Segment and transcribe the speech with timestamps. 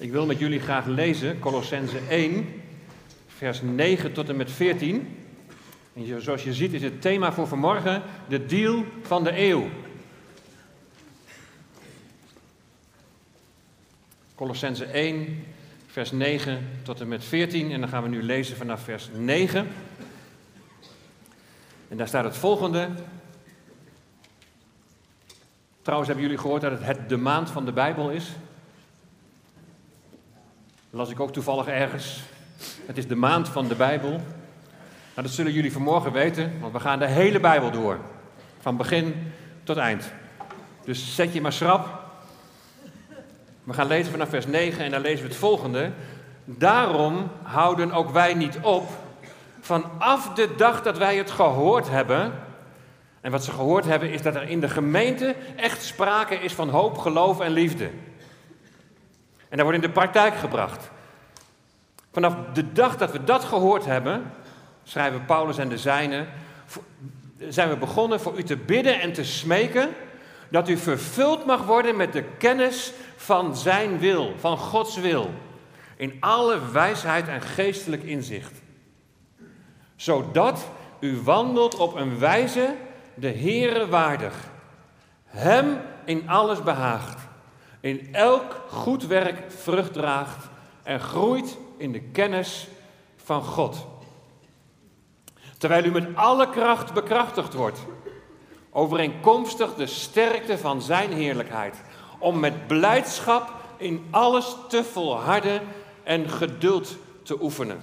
[0.00, 2.62] Ik wil met jullie graag lezen Colossense 1,
[3.26, 5.16] vers 9 tot en met 14.
[5.92, 9.68] En zoals je ziet is het thema voor vanmorgen de deal van de eeuw.
[14.34, 15.44] Colossense 1,
[15.86, 17.70] vers 9 tot en met 14.
[17.70, 19.68] En dan gaan we nu lezen vanaf vers 9.
[21.88, 22.88] En daar staat het volgende.
[25.82, 28.32] Trouwens, hebben jullie gehoord dat het, het de maand van de Bijbel is?
[30.92, 32.20] Las ik ook toevallig ergens.
[32.86, 34.10] Het is de maand van de Bijbel.
[34.10, 34.22] Nou,
[35.14, 37.98] dat zullen jullie vanmorgen weten, want we gaan de hele Bijbel door.
[38.60, 39.32] Van begin
[39.62, 40.12] tot eind.
[40.84, 41.88] Dus zet je maar schrap.
[43.64, 45.90] We gaan lezen vanaf vers 9 en dan lezen we het volgende.
[46.44, 48.88] Daarom houden ook wij niet op
[49.60, 52.32] vanaf de dag dat wij het gehoord hebben.
[53.20, 56.68] En wat ze gehoord hebben is dat er in de gemeente echt sprake is van
[56.68, 57.90] hoop, geloof en liefde.
[59.50, 60.90] En dat wordt in de praktijk gebracht.
[62.12, 64.32] Vanaf de dag dat we dat gehoord hebben,
[64.82, 66.28] schrijven Paulus en de zijnen,
[67.48, 69.88] zijn we begonnen voor u te bidden en te smeken
[70.48, 75.30] dat u vervuld mag worden met de kennis van zijn wil, van Gods wil,
[75.96, 78.52] in alle wijsheid en geestelijk inzicht.
[79.96, 80.70] Zodat
[81.00, 82.74] u wandelt op een wijze
[83.14, 84.34] de Heere waardig,
[85.24, 87.29] Hem in alles behaagt
[87.80, 90.48] in elk goed werk vrucht draagt
[90.82, 92.68] en groeit in de kennis
[93.16, 93.86] van God.
[95.58, 97.78] Terwijl u met alle kracht bekrachtigd wordt,
[98.70, 101.82] overeenkomstig de sterkte van Zijn heerlijkheid,
[102.18, 105.60] om met blijdschap in alles te volharden
[106.02, 107.80] en geduld te oefenen.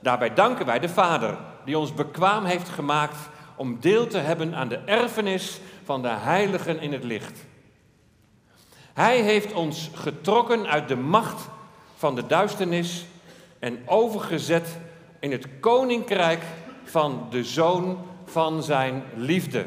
[0.00, 3.16] Daarbij danken wij de Vader, die ons bekwaam heeft gemaakt
[3.56, 7.44] om deel te hebben aan de erfenis van de heiligen in het licht.
[8.92, 11.48] Hij heeft ons getrokken uit de macht
[11.96, 13.04] van de duisternis
[13.58, 14.78] en overgezet
[15.20, 16.42] in het koninkrijk
[16.84, 19.66] van de zoon van zijn liefde.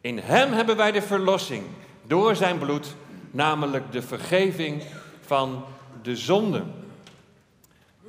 [0.00, 1.62] In hem hebben wij de verlossing
[2.06, 2.94] door zijn bloed,
[3.30, 4.82] namelijk de vergeving
[5.20, 5.64] van
[6.02, 6.64] de zonde.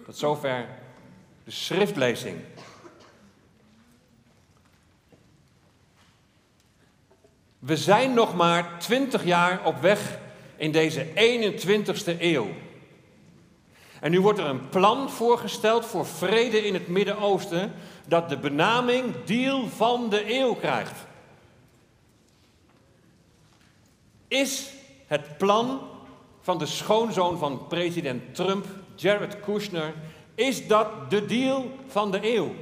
[0.06, 0.66] Tot zover
[1.44, 2.36] de schriftlezing.
[7.60, 10.20] We zijn nog maar twintig jaar op weg
[10.58, 12.48] in deze 21ste eeuw.
[14.00, 17.74] En nu wordt er een plan voorgesteld voor vrede in het Midden-Oosten
[18.08, 21.06] dat de benaming deal van de eeuw krijgt.
[24.28, 24.70] Is
[25.08, 25.80] het plan
[26.42, 28.66] van de schoonzoon van president Trump,
[28.96, 29.94] Jared Kushner,
[30.36, 32.54] is dat de deal van de eeuw?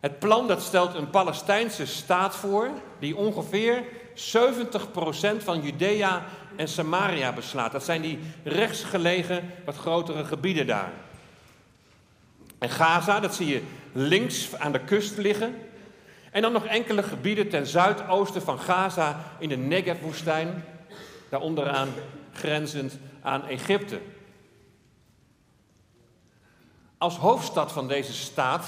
[0.00, 3.84] Het plan dat stelt een Palestijnse staat voor die ongeveer
[4.14, 4.14] 70%
[5.38, 6.24] van Judea
[6.56, 7.72] en Samaria beslaat.
[7.72, 10.92] Dat zijn die rechtsgelegen, wat grotere gebieden daar.
[12.58, 13.62] En Gaza, dat zie je
[13.92, 15.54] links aan de kust liggen.
[16.30, 20.64] En dan nog enkele gebieden ten zuidoosten van Gaza in de Negev-woestijn.
[21.28, 21.88] Daar onderaan
[22.32, 24.00] grenzend aan Egypte.
[26.98, 28.66] Als hoofdstad van deze staat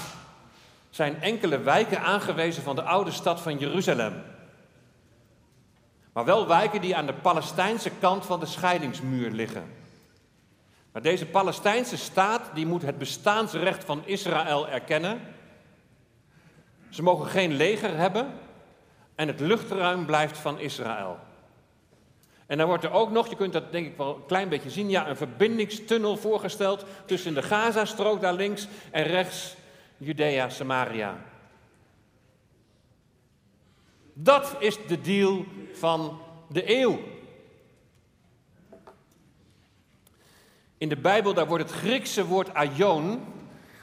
[0.93, 4.23] zijn enkele wijken aangewezen van de oude stad van Jeruzalem.
[6.13, 9.71] Maar wel wijken die aan de Palestijnse kant van de scheidingsmuur liggen.
[10.91, 15.21] Maar deze Palestijnse staat die moet het bestaansrecht van Israël erkennen.
[16.89, 18.33] Ze mogen geen leger hebben
[19.15, 21.17] en het luchtruim blijft van Israël.
[22.45, 24.69] En dan wordt er ook nog, je kunt dat denk ik wel een klein beetje
[24.69, 29.55] zien, ja, een verbindingstunnel voorgesteld tussen de Gazastrook daar links en rechts
[30.03, 31.17] Judea, Samaria.
[34.13, 36.99] Dat is de deal van de eeuw.
[40.77, 43.21] In de Bijbel daar wordt het Griekse woord aion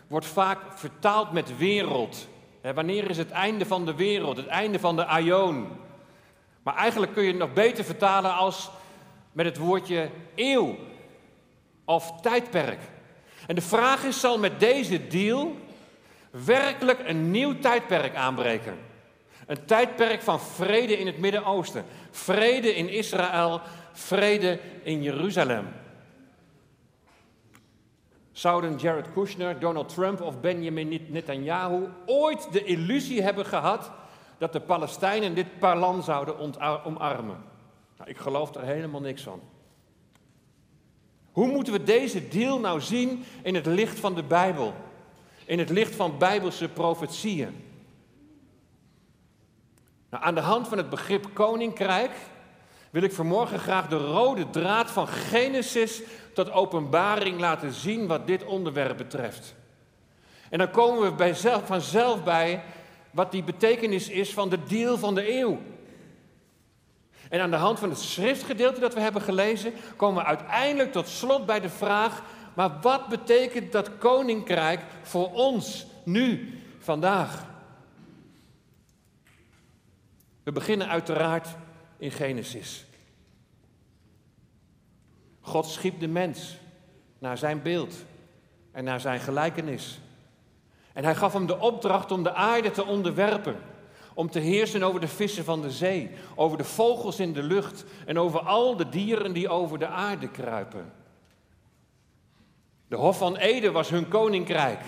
[0.07, 2.29] wordt vaak vertaald met wereld.
[2.75, 5.69] wanneer is het einde van de wereld, het einde van de aion?
[6.63, 8.71] Maar eigenlijk kun je het nog beter vertalen als
[9.33, 10.77] met het woordje eeuw
[11.85, 12.81] of tijdperk.
[13.47, 15.57] En de vraag is, zal met deze deal
[16.31, 18.79] werkelijk een nieuw tijdperk aanbreken?
[19.47, 21.85] Een tijdperk van vrede in het Midden-Oosten.
[22.11, 23.61] Vrede in Israël,
[23.93, 25.69] vrede in Jeruzalem.
[28.33, 33.91] Zouden Jared Kushner, Donald Trump of Benjamin Netanyahu ooit de illusie hebben gehad
[34.39, 36.39] dat de Palestijnen dit parlan zouden
[36.85, 37.45] omarmen?
[37.97, 39.41] Nou, ik geloof er helemaal niks van.
[41.33, 44.75] Hoe moeten we deze deal nou zien in het licht van de Bijbel?
[45.51, 47.65] In het licht van bijbelse profetieën?
[50.11, 52.11] Nou, aan de hand van het begrip koninkrijk
[52.91, 56.03] wil ik vanmorgen graag de rode draad van Genesis
[56.35, 59.55] tot openbaring laten zien wat dit onderwerp betreft.
[60.51, 62.63] En dan komen we bij zelf, vanzelf bij
[63.11, 65.59] wat die betekenis is van de deel van de eeuw.
[67.29, 71.09] En aan de hand van het schriftgedeelte dat we hebben gelezen, komen we uiteindelijk tot
[71.09, 72.23] slot bij de vraag:
[72.55, 77.47] maar wat betekent dat koninkrijk voor ons nu, vandaag?
[80.43, 81.49] We beginnen uiteraard
[81.99, 82.85] in Genesis.
[85.41, 86.57] God schiep de mens
[87.19, 87.95] naar zijn beeld
[88.73, 90.01] en naar zijn gelijkenis.
[90.93, 93.57] En hij gaf hem de opdracht om de aarde te onderwerpen.
[94.15, 97.85] Om te heersen over de vissen van de zee, over de vogels in de lucht
[98.07, 100.93] en over al de dieren die over de aarde kruipen.
[102.91, 104.81] De Hof van Eden was hun koninkrijk.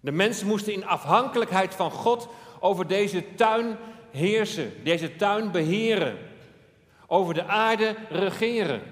[0.00, 2.28] De mensen moesten in afhankelijkheid van God
[2.60, 3.76] over deze tuin
[4.10, 6.18] heersen, deze tuin beheren,
[7.06, 8.82] over de aarde regeren.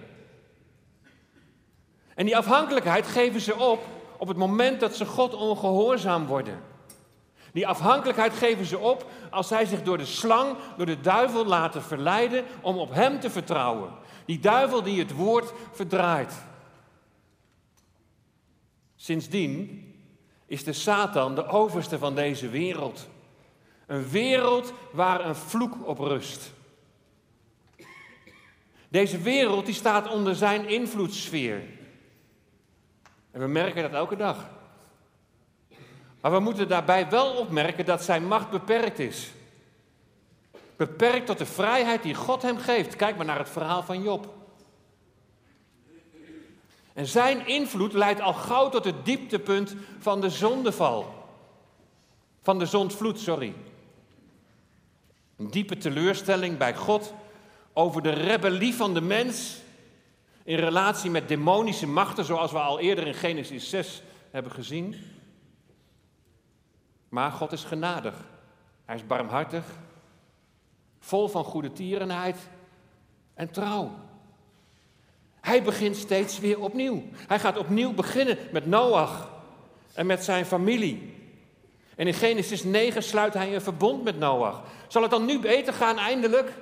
[2.14, 3.82] En die afhankelijkheid geven ze op
[4.18, 6.62] op het moment dat ze God ongehoorzaam worden.
[7.52, 11.82] Die afhankelijkheid geven ze op als zij zich door de slang, door de duivel laten
[11.82, 13.90] verleiden om op hem te vertrouwen.
[14.24, 16.50] Die duivel die het woord verdraait.
[19.02, 19.86] Sindsdien
[20.46, 23.08] is de Satan de overste van deze wereld.
[23.86, 26.52] Een wereld waar een vloek op rust.
[28.88, 31.62] Deze wereld die staat onder zijn invloedssfeer.
[33.30, 34.50] En we merken dat elke dag.
[36.20, 39.30] Maar we moeten daarbij wel opmerken dat zijn macht beperkt is.
[40.76, 42.96] Beperkt tot de vrijheid die God hem geeft.
[42.96, 44.41] Kijk maar naar het verhaal van Job.
[46.94, 51.14] En zijn invloed leidt al gauw tot het dieptepunt van de zondeval.
[52.42, 53.54] Van de zondvloed, sorry.
[55.36, 57.14] Een diepe teleurstelling bij God
[57.72, 59.60] over de rebellie van de mens
[60.44, 64.96] in relatie met demonische machten, zoals we al eerder in Genesis 6 hebben gezien.
[67.08, 68.14] Maar God is genadig.
[68.84, 69.64] Hij is barmhartig,
[70.98, 72.48] vol van goede tierenheid
[73.34, 73.90] en trouw.
[75.42, 77.02] Hij begint steeds weer opnieuw.
[77.14, 79.30] Hij gaat opnieuw beginnen met Noach
[79.94, 81.14] en met zijn familie.
[81.96, 84.62] En in Genesis 9 sluit hij een verbond met Noach.
[84.88, 86.52] Zal het dan nu beter gaan eindelijk?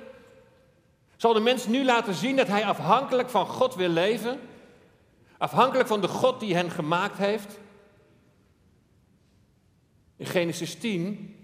[1.17, 4.39] Zal de mens nu laten zien dat hij afhankelijk van God wil leven?
[5.37, 7.59] Afhankelijk van de God die hen gemaakt heeft?
[10.17, 11.35] In Genesis 10,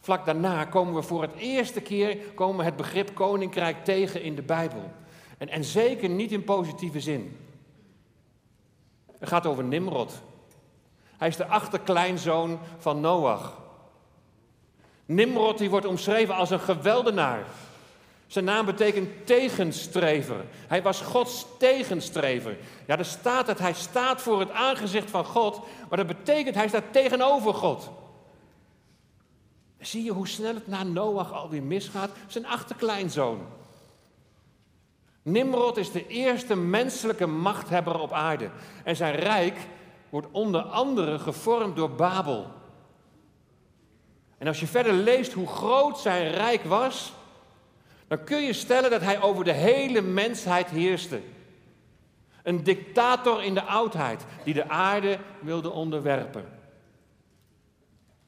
[0.00, 4.42] vlak daarna, komen we voor het eerste keer komen het begrip koninkrijk tegen in de
[4.42, 4.92] Bijbel.
[5.38, 7.36] En, en zeker niet in positieve zin.
[9.18, 10.22] Het gaat over Nimrod.
[11.16, 13.64] Hij is de achterkleinzoon van Noach.
[15.06, 17.44] Nimrod die wordt omschreven als een geweldenaar.
[18.26, 20.44] Zijn naam betekent tegenstrever.
[20.66, 22.56] Hij was Gods tegenstrever.
[22.86, 26.68] Ja, er staat dat hij staat voor het aangezicht van God, maar dat betekent hij
[26.68, 27.90] staat tegenover God.
[29.78, 32.10] Zie je hoe snel het na Noach alweer misgaat?
[32.26, 33.46] Zijn achterkleinzoon.
[35.26, 38.50] Nimrod is de eerste menselijke machthebber op aarde.
[38.84, 39.56] En zijn rijk
[40.08, 42.46] wordt onder andere gevormd door Babel.
[44.38, 47.12] En als je verder leest hoe groot zijn rijk was,
[48.08, 51.20] dan kun je stellen dat hij over de hele mensheid heerste.
[52.42, 56.44] Een dictator in de oudheid die de aarde wilde onderwerpen.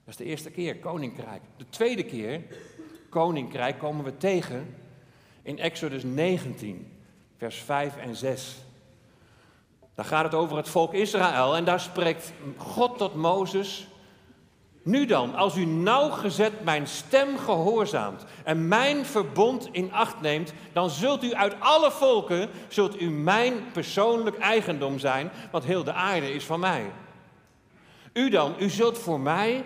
[0.05, 1.43] Dat is de eerste keer, koninkrijk.
[1.57, 2.43] De tweede keer,
[3.09, 4.75] koninkrijk, komen we tegen
[5.49, 6.93] in Exodus 19,
[7.39, 8.57] vers 5 en 6.
[9.95, 13.89] Daar gaat het over het volk Israël en daar spreekt God tot Mozes
[14.83, 20.91] nu dan, als u nauwgezet mijn stem gehoorzaamt en mijn verbond in acht neemt, dan
[20.91, 26.33] zult u uit alle volken, zult u mijn persoonlijk eigendom zijn, want heel de aarde
[26.33, 26.93] is van mij.
[28.13, 29.65] U dan, u zult voor mij,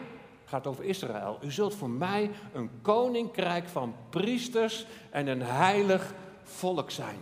[0.53, 6.91] gaat over Israël, u zult voor mij een koninkrijk van priesters en een heilig volk
[6.91, 7.19] zijn.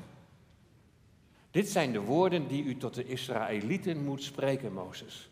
[1.51, 5.31] Dit zijn de woorden die u tot de Israëlieten moet spreken, Mozes.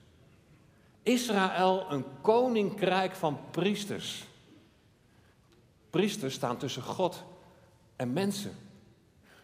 [1.02, 4.24] Israël een koninkrijk van priesters.
[5.90, 7.24] Priesters staan tussen God
[7.96, 8.56] en mensen.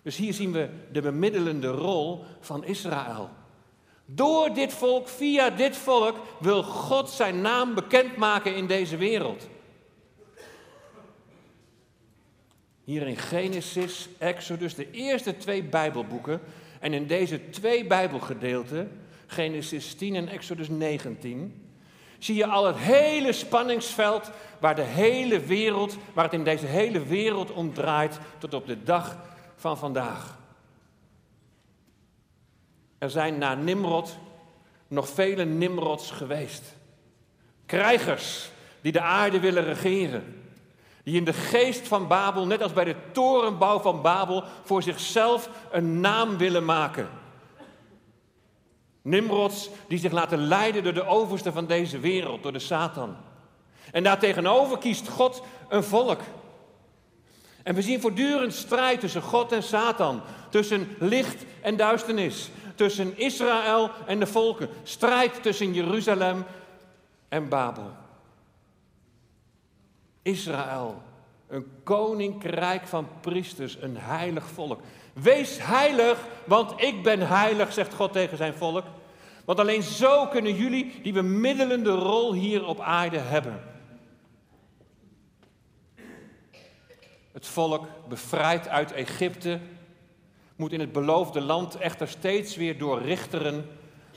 [0.03, 3.31] Dus hier zien we de bemiddelende rol van Israël.
[4.07, 9.49] Door dit volk, via dit volk, wil God zijn naam bekendmaken in deze wereld.
[12.85, 16.41] Hier in Genesis, Exodus, de eerste twee Bijbelboeken.
[16.81, 21.69] En in deze twee Bijbelgedeelten Genesis 10 en Exodus 19,
[22.19, 24.31] zie je al het hele spanningsveld
[24.61, 28.83] waar de hele wereld, waar het in deze hele wereld om draait tot op de
[28.83, 29.19] dag
[29.57, 30.39] van vandaag.
[32.99, 34.17] Er zijn na Nimrod
[34.89, 36.63] nog vele Nimrods geweest.
[37.67, 40.43] Krijgers die de aarde willen regeren.
[41.03, 45.51] Die in de geest van Babel, net als bij de torenbouw van Babel, voor zichzelf
[45.71, 47.09] een naam willen maken.
[49.03, 53.17] Nimrods die zich laten leiden door de overste van deze wereld, door de Satan.
[53.93, 56.21] En daartegenover kiest God een volk.
[57.63, 63.91] En we zien voortdurend strijd tussen God en Satan, tussen licht en duisternis, tussen Israël
[64.07, 66.45] en de volken, strijd tussen Jeruzalem
[67.29, 67.91] en Babel.
[70.23, 71.03] Israël,
[71.49, 74.81] een koninkrijk van priesters, een heilig volk.
[75.13, 78.85] Wees heilig, want ik ben heilig, zegt God tegen zijn volk.
[79.45, 83.63] Want alleen zo kunnen jullie die bemiddelende rol hier op aarde hebben.
[87.33, 89.61] Het volk, bevrijd uit Egypte,
[90.57, 93.69] moet in het beloofde land echter steeds weer door richteren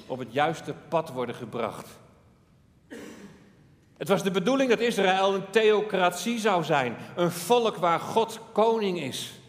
[0.08, 1.88] op het juiste pad worden gebracht.
[3.98, 9.00] Het was de bedoeling dat Israël een theocratie zou zijn, een volk waar God koning
[9.00, 9.40] is.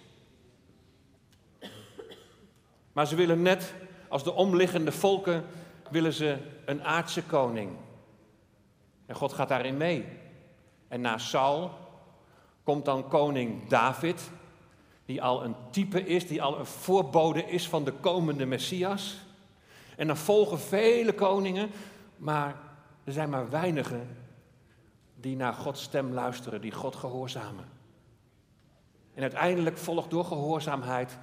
[2.92, 3.74] Maar ze willen net
[4.08, 5.44] als de omliggende volken,
[5.90, 7.70] willen ze een aardse koning.
[9.06, 10.04] En God gaat daarin mee.
[10.88, 11.70] En na Saul
[12.62, 14.30] komt dan koning David,
[15.08, 19.16] die al een type is, die al een voorbode is van de komende Messias.
[19.96, 21.70] En dan volgen vele koningen,
[22.16, 22.56] maar
[23.04, 24.16] er zijn maar weinigen
[25.14, 27.64] die naar Gods stem luisteren, die God gehoorzamen.
[29.14, 31.18] En uiteindelijk volgt door gehoorzaamheid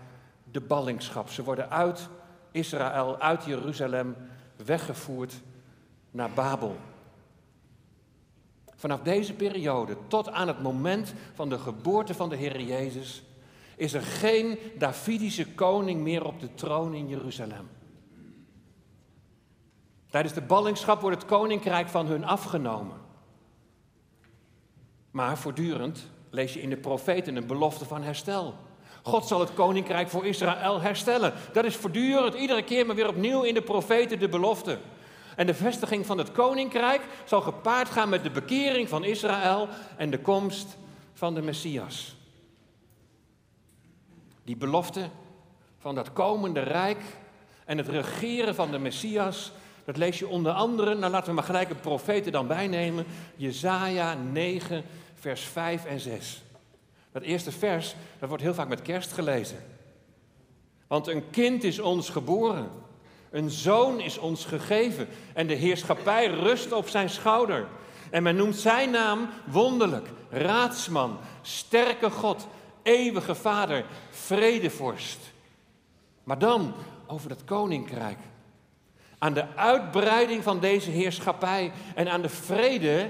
[0.52, 1.30] de ballingschap.
[1.30, 2.10] Ze worden uit
[2.52, 4.16] Israël, uit Jeruzalem
[4.66, 5.42] weggevoerd
[6.12, 6.76] naar Babel.
[8.76, 13.24] Vanaf deze periode tot aan het moment van de geboorte van de Heer Jezus
[13.76, 17.70] is er geen Davidische koning meer op de troon in Jeruzalem.
[20.10, 22.98] Tijdens de ballingschap wordt het koninkrijk van hun afgenomen.
[25.12, 28.56] Maar voortdurend lees je in de profeten een belofte van herstel.
[29.04, 31.34] God zal het koninkrijk voor Israël herstellen.
[31.54, 34.80] Dat is voortdurend, iedere keer maar weer opnieuw in de profeten de belofte.
[35.36, 39.68] En de vestiging van het koninkrijk zal gepaard gaan met de bekering van Israël
[39.98, 40.78] en de komst
[41.14, 42.15] van de Messias.
[44.46, 45.10] Die belofte
[45.80, 47.02] van dat komende rijk
[47.66, 49.52] en het regeren van de Messias,
[49.86, 54.14] dat lees je onder andere, nou laten we maar gelijk een profeten dan bijnemen, Jezaja
[54.14, 54.84] 9,
[55.16, 56.44] vers 5 en 6.
[57.12, 59.58] Dat eerste vers, dat wordt heel vaak met kerst gelezen.
[60.88, 62.70] Want een kind is ons geboren,
[63.30, 67.68] een zoon is ons gegeven en de heerschappij rust op zijn schouder.
[68.10, 72.48] En men noemt zijn naam wonderlijk, raadsman, sterke God,
[72.86, 75.20] eeuwige vader, vredevorst.
[76.24, 76.74] Maar dan
[77.08, 78.18] over dat koninkrijk.
[79.18, 83.10] Aan de uitbreiding van deze heerschappij en aan de vrede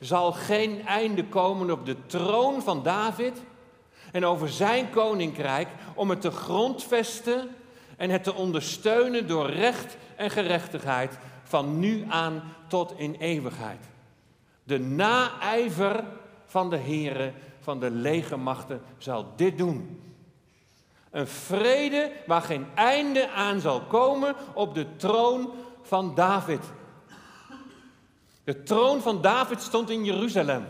[0.00, 3.42] zal geen einde komen op de troon van David
[4.12, 7.48] en over zijn koninkrijk om het te grondvesten
[7.96, 13.84] en het te ondersteunen door recht en gerechtigheid van nu aan tot in eeuwigheid.
[14.64, 16.04] De naijver
[16.46, 17.32] van de Here
[17.64, 20.00] van de legermachten zal dit doen.
[21.10, 25.50] Een vrede waar geen einde aan zal komen op de troon
[25.82, 26.60] van David.
[28.44, 30.66] De troon van David stond in Jeruzalem.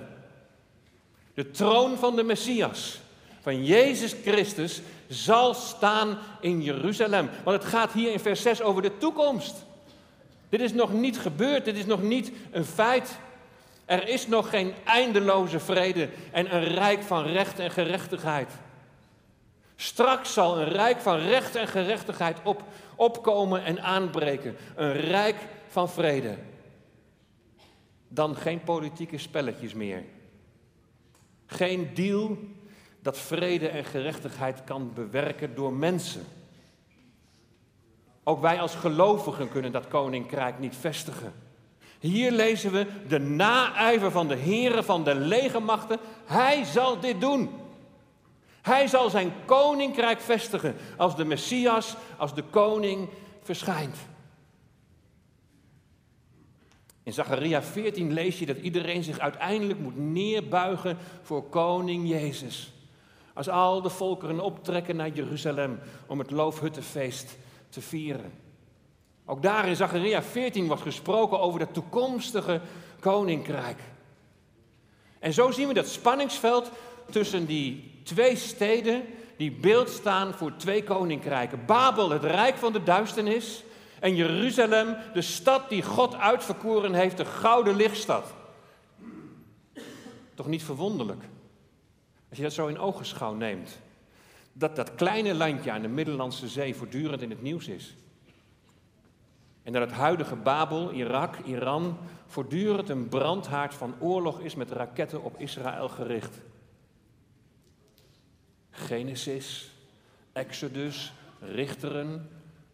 [1.34, 3.00] De troon van de Messias,
[3.40, 7.30] van Jezus Christus, zal staan in Jeruzalem.
[7.44, 9.54] Want het gaat hier in vers 6 over de toekomst.
[10.48, 13.18] Dit is nog niet gebeurd, dit is nog niet een feit.
[13.84, 18.50] Er is nog geen eindeloze vrede en een rijk van recht en gerechtigheid.
[19.76, 22.62] Straks zal een rijk van recht en gerechtigheid op,
[22.96, 24.56] opkomen en aanbreken.
[24.74, 25.36] Een rijk
[25.68, 26.36] van vrede
[28.14, 30.02] dan geen politieke spelletjes meer.
[31.46, 32.38] Geen deal
[33.02, 36.24] dat vrede en gerechtigheid kan bewerken door mensen.
[38.24, 41.32] Ook wij als gelovigen kunnen dat koninkrijk niet vestigen.
[42.04, 45.98] Hier lezen we de naijver van de heren van de legermachten.
[46.24, 47.50] Hij zal dit doen.
[48.62, 53.08] Hij zal zijn koninkrijk vestigen als de Messias, als de koning
[53.42, 53.96] verschijnt.
[57.02, 62.72] In Zacharia 14 lees je dat iedereen zich uiteindelijk moet neerbuigen voor koning Jezus.
[63.34, 67.36] Als al de volkeren optrekken naar Jeruzalem om het loofhuttenfeest
[67.68, 68.43] te vieren.
[69.26, 72.60] Ook daar in Zacharia 14 wordt gesproken over dat toekomstige
[73.00, 73.78] koninkrijk.
[75.18, 76.70] En zo zien we dat spanningsveld
[77.10, 79.02] tussen die twee steden
[79.36, 81.64] die beeld staan voor twee koninkrijken.
[81.66, 83.64] Babel, het rijk van de duisternis,
[84.00, 88.34] en Jeruzalem, de stad die God uitverkoren heeft, de gouden lichtstad.
[90.34, 91.22] Toch niet verwonderlijk,
[92.28, 93.78] als je dat zo in ogenschouw neemt,
[94.52, 97.94] dat dat kleine landje aan de Middellandse Zee voortdurend in het nieuws is.
[99.64, 105.22] En dat het huidige Babel, Irak, Iran voortdurend een brandhaard van oorlog is met raketten
[105.22, 106.40] op Israël gericht.
[108.70, 109.70] Genesis,
[110.32, 112.28] Exodus, Richteren,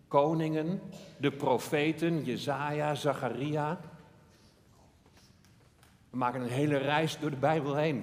[0.08, 0.80] Koningen,
[1.16, 3.80] de profeten, Jezaja, Zacharia.
[6.10, 8.02] We maken een hele reis door de Bijbel heen.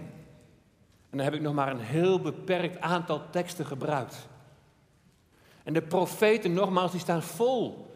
[1.09, 4.27] En dan heb ik nog maar een heel beperkt aantal teksten gebruikt.
[5.63, 7.86] En de profeten, nogmaals, die staan vol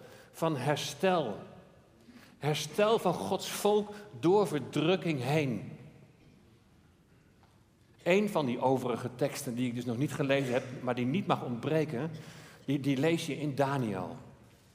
[0.41, 1.37] van herstel.
[2.37, 5.77] Herstel van Gods volk door verdrukking heen.
[8.03, 11.27] Een van die overige teksten die ik dus nog niet gelezen heb, maar die niet
[11.27, 12.11] mag ontbreken,
[12.65, 14.17] die, die lees je in Daniel.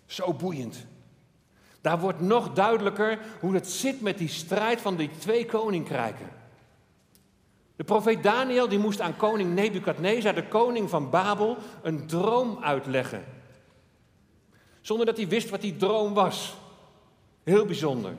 [0.04, 0.86] Zo boeiend.
[1.80, 6.28] Daar wordt nog duidelijker hoe het zit met die strijd van die twee koninkrijken.
[7.76, 13.24] De profeet Daniel die moest aan koning Nebukadnezar, de koning van Babel, een droom uitleggen.
[14.86, 16.56] Zonder dat hij wist wat die droom was.
[17.42, 18.10] Heel bijzonder.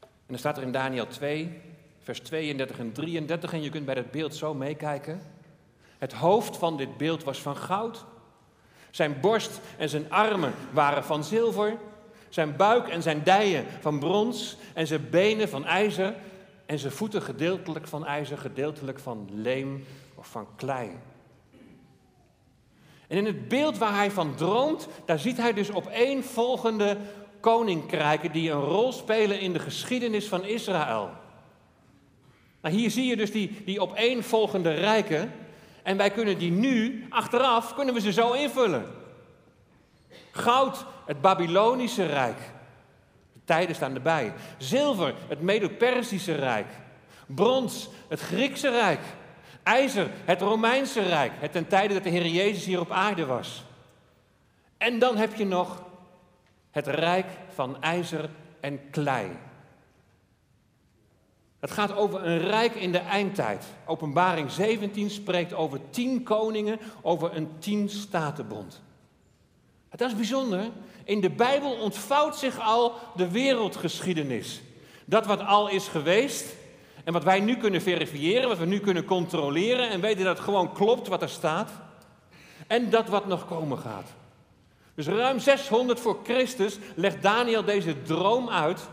[0.00, 1.60] En dan staat er in Daniel 2,
[2.02, 5.22] vers 32 en 33, en je kunt bij dat beeld zo meekijken.
[5.98, 8.04] Het hoofd van dit beeld was van goud.
[8.90, 11.76] Zijn borst en zijn armen waren van zilver.
[12.28, 14.56] Zijn buik en zijn dijen van brons.
[14.74, 16.14] En zijn benen van ijzer.
[16.66, 20.90] En zijn voeten gedeeltelijk van ijzer, gedeeltelijk van leem of van klei.
[23.12, 26.96] En in het beeld waar hij van droomt, daar ziet hij dus op één volgende
[27.40, 31.10] koninkrijken die een rol spelen in de geschiedenis van Israël.
[32.60, 35.32] Nou, hier zie je dus die, die opeenvolgende rijken.
[35.82, 38.86] En wij kunnen die nu, achteraf, kunnen we ze zo invullen.
[40.30, 42.38] Goud, het Babylonische Rijk.
[43.32, 44.32] De tijden staan erbij.
[44.58, 46.68] Zilver, het Medo-Persische Rijk.
[47.26, 49.00] Brons, het Griekse Rijk.
[49.62, 51.32] IJzer, het Romeinse Rijk.
[51.34, 53.64] Het ten tijde dat de Heer Jezus hier op aarde was.
[54.78, 55.82] En dan heb je nog
[56.70, 59.30] het Rijk van ijzer en klei.
[61.60, 63.64] Het gaat over een rijk in de eindtijd.
[63.86, 68.82] Openbaring 17 spreekt over tien koningen, over een tien statenbond.
[69.90, 70.70] Dat is bijzonder.
[71.04, 74.60] In de Bijbel ontvouwt zich al de wereldgeschiedenis.
[75.04, 76.54] Dat wat al is geweest
[77.04, 80.44] en wat wij nu kunnen verifiëren, wat we nu kunnen controleren en weten dat het
[80.44, 81.70] gewoon klopt wat er staat.
[82.66, 84.12] En dat wat nog komen gaat.
[84.94, 88.88] Dus ruim 600 voor Christus legt Daniel deze droom uit.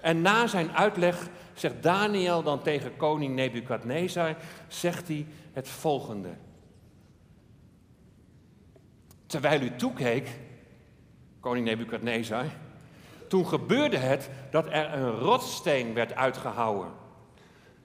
[0.00, 4.36] En na zijn uitleg zegt Daniel dan tegen koning Nebukadnezar,
[4.68, 6.28] zegt hij het volgende.
[9.26, 10.28] Terwijl u toekeek,
[11.40, 12.44] koning Nebukadnezar,
[13.28, 17.01] toen gebeurde het dat er een rotssteen werd uitgehouwen.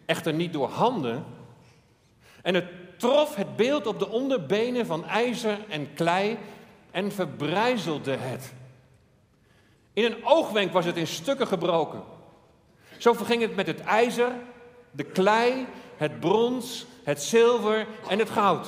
[0.08, 1.26] Echter niet door handen.
[2.42, 6.38] En het trof het beeld op de onderbenen van ijzer en klei
[6.92, 8.54] en verbrijzelde het.
[9.94, 12.04] In een oogwenk was het in stukken gebroken.
[12.98, 14.32] Zo verging het met het ijzer,
[14.92, 15.66] de klei,
[15.98, 18.68] het brons, het zilver en het goud.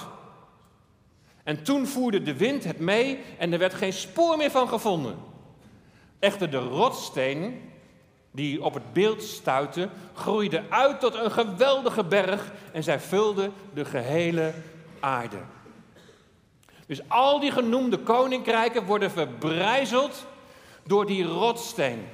[1.43, 5.17] En toen voerde de wind het mee en er werd geen spoor meer van gevonden.
[6.19, 7.71] Echter de rotsteen
[8.31, 13.85] die op het beeld stuitte, groeide uit tot een geweldige berg en zij vulde de
[13.85, 14.53] gehele
[14.99, 15.37] aarde.
[16.85, 20.25] Dus al die genoemde koninkrijken worden verbrijzeld
[20.83, 22.07] door die rotsteen.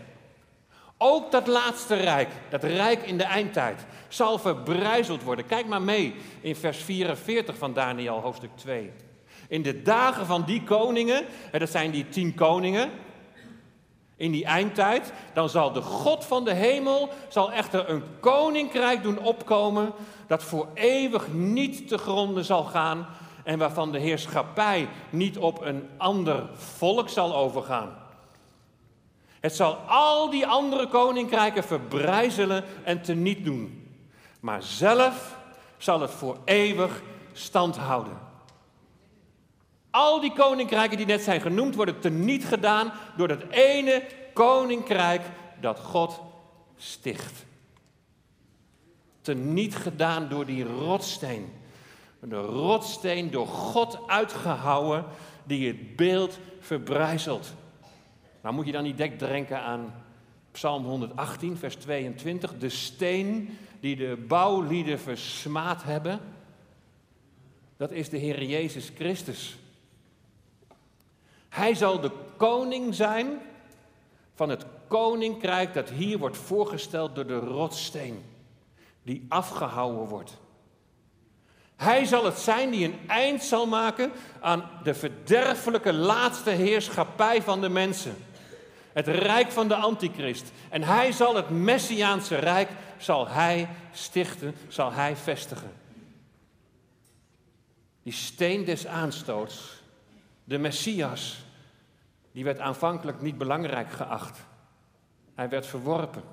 [0.98, 5.46] Ook dat laatste rijk, dat rijk in de eindtijd, zal verbrijzeld worden.
[5.46, 8.92] Kijk maar mee in vers 44 van Daniel, hoofdstuk 2.
[9.48, 12.90] In de dagen van die koningen, dat zijn die tien koningen,
[14.18, 19.20] in die eindtijd, dan zal de God van de hemel zal echter een koninkrijk doen
[19.20, 19.92] opkomen
[20.28, 23.08] dat voor eeuwig niet te gronden zal gaan
[23.44, 27.96] en waarvan de heerschappij niet op een ander volk zal overgaan.
[29.40, 33.90] Het zal al die andere koninkrijken verbrijzelen en teniet doen.
[34.40, 35.38] Maar zelf
[35.78, 37.02] zal het voor eeuwig
[37.34, 38.18] stand houden.
[39.96, 44.04] Al die koninkrijken die net zijn genoemd worden teniet gedaan door dat ene
[44.34, 45.22] koninkrijk
[45.62, 46.22] dat God
[46.78, 47.46] sticht.
[49.22, 51.54] Teniet gedaan door die rotsteen.
[52.20, 55.06] De rotsteen door God uitgehouwen
[55.44, 57.54] die het beeld verbrijzelt.
[58.42, 59.94] Nou moet je dan niet denken aan
[60.52, 62.58] Psalm 118, vers 22.
[62.58, 66.20] De steen die de bouwlieden versmaad hebben,
[67.78, 69.58] dat is de Heer Jezus Christus.
[71.56, 73.40] Hij zal de koning zijn
[74.34, 78.24] van het koninkrijk dat hier wordt voorgesteld door de rotsteen,
[79.04, 80.38] die afgehouwen wordt.
[81.76, 87.62] Hij zal het zijn die een eind zal maken aan de verderfelijke laatste heerschappij van
[87.62, 88.16] de mensen.
[88.94, 90.52] Het rijk van de antichrist.
[90.70, 95.72] En hij zal het Messiaanse rijk, zal hij stichten, zal hij vestigen.
[98.04, 99.84] Die steen des aanstoots,
[100.46, 101.46] de Messias,
[102.32, 104.46] die werd aanvankelijk niet belangrijk geacht.
[105.36, 106.24] Hij werd verworpen.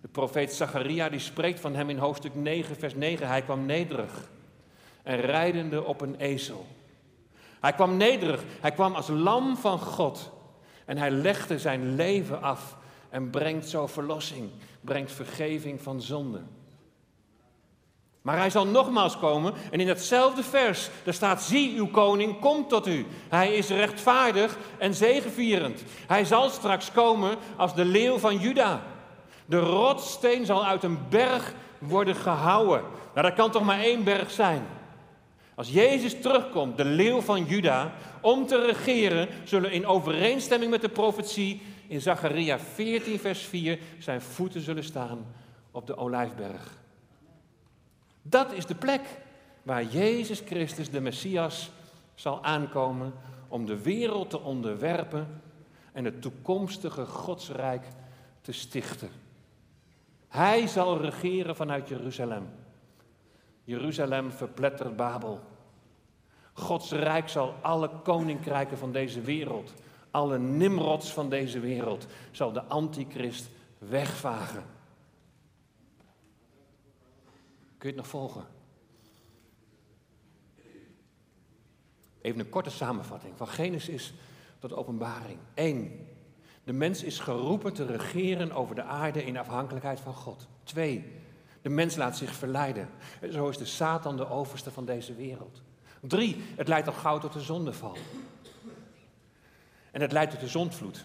[0.00, 3.28] De profeet Zacharia die spreekt van hem in hoofdstuk 9, vers 9.
[3.28, 4.30] Hij kwam nederig
[5.02, 6.66] en rijdende op een ezel.
[7.60, 10.32] Hij kwam nederig, hij kwam als lam van God.
[10.84, 12.76] En hij legde zijn leven af
[13.08, 16.42] en brengt zo verlossing, brengt vergeving van zonde.
[18.26, 22.68] Maar hij zal nogmaals komen en in hetzelfde vers, daar staat, zie uw koning komt
[22.68, 23.06] tot u.
[23.28, 25.82] Hij is rechtvaardig en zegevierend.
[26.06, 28.82] Hij zal straks komen als de leeuw van Juda.
[29.44, 32.82] De rotsteen zal uit een berg worden gehouden.
[33.14, 34.66] Nou, dat kan toch maar één berg zijn.
[35.54, 40.88] Als Jezus terugkomt, de leeuw van Juda, om te regeren, zullen in overeenstemming met de
[40.88, 45.26] profetie in Zacharia 14, vers 4, zijn voeten zullen staan
[45.70, 46.84] op de olijfberg.
[48.28, 49.00] Dat is de plek
[49.62, 51.70] waar Jezus Christus, de Messias,
[52.14, 53.12] zal aankomen
[53.48, 55.42] om de wereld te onderwerpen
[55.92, 57.86] en het toekomstige Godsrijk
[58.40, 59.10] te stichten.
[60.28, 62.48] Hij zal regeren vanuit Jeruzalem.
[63.64, 65.40] Jeruzalem verplettert Babel.
[66.52, 69.72] Gods rijk zal alle koninkrijken van deze wereld,
[70.10, 74.75] alle nimrods van deze wereld, zal de antichrist wegvagen.
[77.78, 78.46] Kun je het nog volgen?
[82.20, 84.14] Even een korte samenvatting van Genesis
[84.58, 85.38] tot Openbaring.
[85.54, 86.06] 1.
[86.64, 90.48] De mens is geroepen te regeren over de aarde in afhankelijkheid van God.
[90.64, 91.12] 2.
[91.62, 92.88] De mens laat zich verleiden.
[93.30, 95.62] Zo is de Satan de overste van deze wereld.
[96.00, 96.36] 3.
[96.56, 97.96] Het leidt al gauw tot de zondeval.
[99.90, 101.04] En het leidt tot de zondvloed.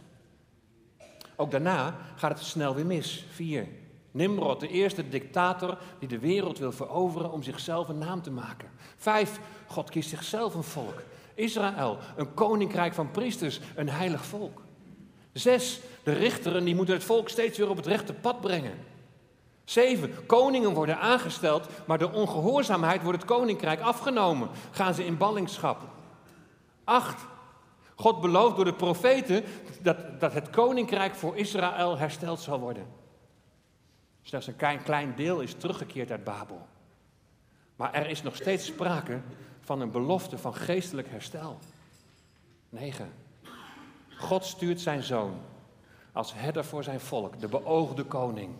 [1.36, 3.26] Ook daarna gaat het snel weer mis.
[3.30, 3.68] 4.
[4.12, 8.70] Nimrod, de eerste dictator die de wereld wil veroveren om zichzelf een naam te maken.
[8.98, 11.02] Vijf, God kiest zichzelf een volk.
[11.34, 14.62] Israël, een koninkrijk van priesters, een heilig volk.
[15.34, 18.74] Zes, de richteren die moeten het volk steeds weer op het rechte pad brengen.
[19.64, 24.50] Zeven, koningen worden aangesteld, maar door ongehoorzaamheid wordt het koninkrijk afgenomen.
[24.72, 25.82] Gaan ze in ballingschap.
[26.84, 27.26] Acht,
[27.96, 29.44] God belooft door de profeten
[29.82, 33.01] dat, dat het koninkrijk voor Israël hersteld zal worden.
[34.22, 36.68] Slechts een klein, deel is teruggekeerd uit Babel.
[37.76, 39.22] Maar er is nog steeds sprake
[39.62, 41.60] van een belofte van geestelijk herstel.
[42.70, 43.14] 9.
[44.18, 45.42] God stuurt zijn zoon
[46.12, 48.56] als herder voor zijn volk, de beoogde koning.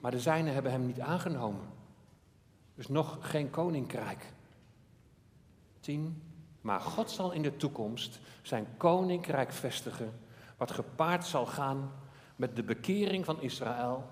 [0.00, 1.64] Maar de zijnen hebben hem niet aangenomen.
[2.74, 4.32] Dus nog geen koninkrijk.
[5.80, 6.22] 10.
[6.60, 10.20] Maar God zal in de toekomst zijn koninkrijk vestigen,
[10.56, 11.92] wat gepaard zal gaan
[12.36, 14.04] met de bekering van Israël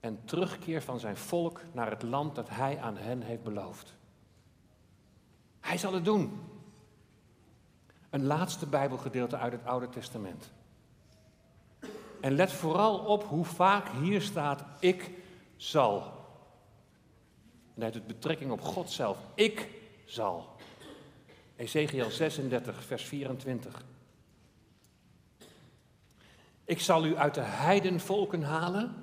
[0.00, 3.94] en terugkeer van zijn volk naar het land dat hij aan hen heeft beloofd.
[5.60, 6.40] Hij zal het doen.
[8.10, 10.52] Een laatste Bijbelgedeelte uit het Oude Testament.
[12.20, 15.10] En let vooral op hoe vaak hier staat: Ik
[15.56, 16.02] zal.
[17.74, 19.18] En heeft het betrekking op God zelf.
[19.34, 19.68] Ik
[20.04, 20.56] zal.
[21.56, 23.84] Ezekiel 36, vers 24.
[26.70, 28.94] Ik zal u uit de heidenvolken halen.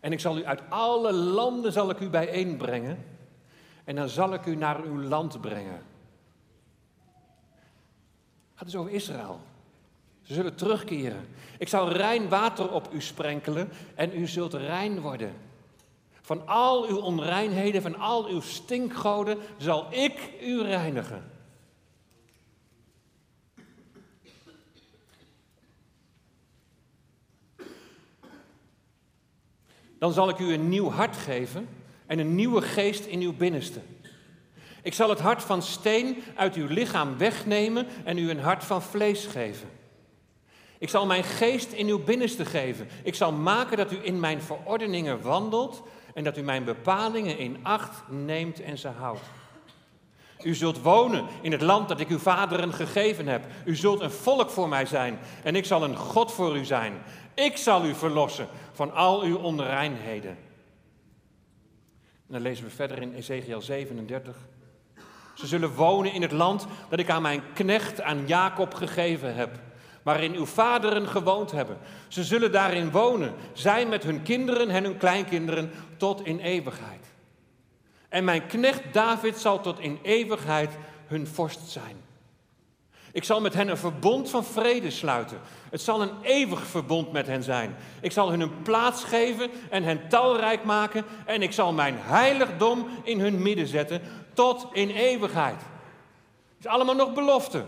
[0.00, 3.04] En ik zal u uit alle landen zal ik u bijeenbrengen.
[3.84, 5.82] En dan zal ik u naar uw land brengen.
[8.54, 9.40] Het dus over Israël.
[10.22, 11.28] Ze zullen terugkeren.
[11.58, 15.32] Ik zal rein water op u sprenkelen en u zult rein worden.
[16.20, 21.37] Van al uw onreinheden, van al uw stinkgoden zal ik u reinigen.
[29.98, 31.68] Dan zal ik u een nieuw hart geven
[32.06, 33.80] en een nieuwe geest in uw binnenste.
[34.82, 38.82] Ik zal het hart van steen uit uw lichaam wegnemen en u een hart van
[38.82, 39.68] vlees geven.
[40.78, 42.88] Ik zal mijn geest in uw binnenste geven.
[43.02, 45.82] Ik zal maken dat u in mijn verordeningen wandelt
[46.14, 49.24] en dat u mijn bepalingen in acht neemt en ze houdt.
[50.42, 53.44] U zult wonen in het land dat ik uw vaderen gegeven heb.
[53.64, 56.92] U zult een volk voor mij zijn en ik zal een God voor u zijn.
[57.38, 60.36] Ik zal u verlossen van al uw onreinheden.
[62.26, 64.36] En dan lezen we verder in Ezekiel 37.
[65.34, 69.60] Ze zullen wonen in het land dat ik aan mijn knecht, aan Jacob gegeven heb,
[70.02, 71.78] waarin uw vaderen gewoond hebben.
[72.08, 77.06] Ze zullen daarin wonen, zij met hun kinderen en hun kleinkinderen tot in eeuwigheid.
[78.08, 81.96] En mijn knecht David zal tot in eeuwigheid hun vorst zijn.
[83.12, 85.40] Ik zal met hen een verbond van vrede sluiten.
[85.70, 87.76] Het zal een eeuwig verbond met hen zijn.
[88.00, 91.04] Ik zal hun een plaats geven en hen talrijk maken.
[91.26, 94.00] En ik zal mijn heiligdom in hun midden zetten
[94.34, 95.60] tot in eeuwigheid.
[95.60, 97.64] Het is allemaal nog belofte.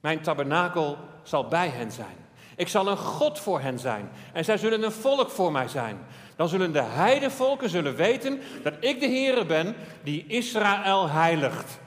[0.00, 2.16] Mijn tabernakel zal bij hen zijn.
[2.56, 4.10] Ik zal een God voor hen zijn.
[4.32, 5.98] En zij zullen een volk voor mij zijn.
[6.36, 11.78] Dan zullen de heidevolken zullen weten dat ik de Heere ben die Israël heiligt.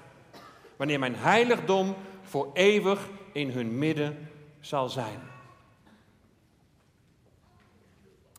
[0.81, 5.19] Wanneer mijn heiligdom voor eeuwig in hun midden zal zijn.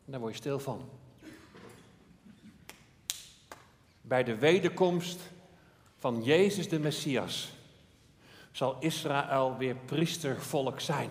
[0.05, 0.89] Daar word je stil van.
[4.01, 5.19] Bij de wederkomst
[5.97, 7.51] van Jezus de Messias
[8.51, 11.09] zal Israël weer priestervolk zijn.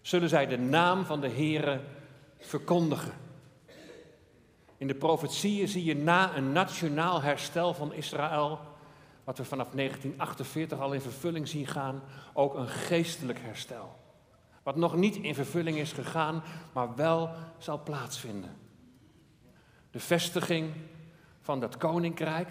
[0.00, 1.80] Zullen zij de naam van de Heere
[2.38, 3.14] verkondigen.
[4.76, 8.70] In de profetieën zie je na een nationaal herstel van Israël,
[9.24, 14.00] wat we vanaf 1948 al in vervulling zien gaan, ook een geestelijk herstel.
[14.62, 18.56] Wat nog niet in vervulling is gegaan, maar wel zal plaatsvinden.
[19.90, 20.72] De vestiging
[21.40, 22.48] van dat koninkrijk,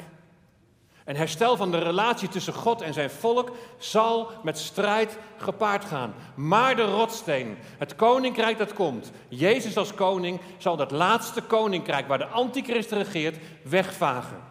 [1.05, 6.13] een herstel van de relatie tussen God en zijn volk zal met strijd gepaard gaan.
[6.36, 12.17] Maar de rotsteen, het koninkrijk dat komt, Jezus als koning, zal dat laatste koninkrijk waar
[12.17, 14.49] de antichrist regeert, wegvagen.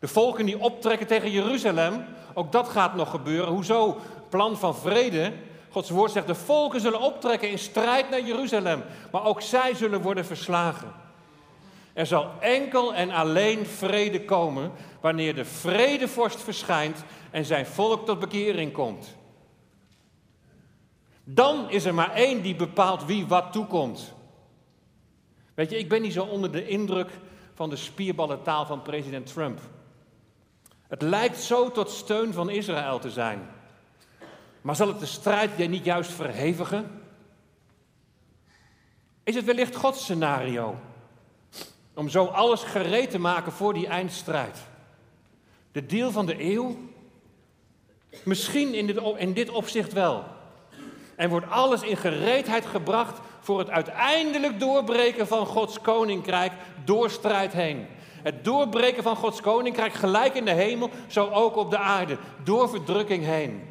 [0.00, 3.52] De volken die optrekken tegen Jeruzalem, ook dat gaat nog gebeuren.
[3.52, 3.98] Hoezo?
[4.28, 5.32] Plan van vrede.
[5.70, 8.82] Gods woord zegt, de volken zullen optrekken in strijd naar Jeruzalem,
[9.12, 10.92] maar ook zij zullen worden verslagen.
[11.92, 18.18] Er zal enkel en alleen vrede komen wanneer de vredevorst verschijnt en zijn volk tot
[18.18, 19.16] bekering komt.
[21.24, 24.14] Dan is er maar één die bepaalt wie wat toekomt.
[25.54, 27.10] Weet je, ik ben niet zo onder de indruk
[27.54, 29.60] van de spierballentaal van president Trump.
[30.90, 33.48] Het lijkt zo tot steun van Israël te zijn.
[34.60, 37.02] Maar zal het de strijd niet juist verhevigen?
[39.22, 40.78] Is het wellicht Gods scenario?
[41.94, 44.58] Om zo alles gereed te maken voor die eindstrijd.
[45.72, 46.76] De deal van de eeuw?
[48.24, 50.24] Misschien in dit, in dit opzicht wel.
[51.16, 56.52] En wordt alles in gereedheid gebracht voor het uiteindelijk doorbreken van Gods koninkrijk
[56.84, 57.86] door strijd heen.
[58.22, 62.68] Het doorbreken van Gods koninkrijk gelijk in de hemel, zo ook op de aarde, door
[62.68, 63.68] verdrukking heen.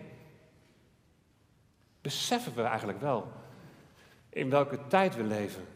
[2.02, 3.28] Beseffen we eigenlijk wel
[4.30, 5.68] in welke tijd we leven?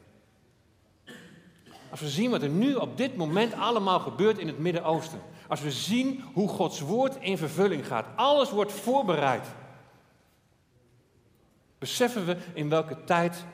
[1.90, 5.22] Als we zien wat er nu op dit moment allemaal gebeurt in het Midden-Oosten.
[5.48, 8.06] Als we zien hoe Gods woord in vervulling gaat.
[8.16, 9.48] Alles wordt voorbereid.
[11.78, 13.46] Beseffen we in welke tijd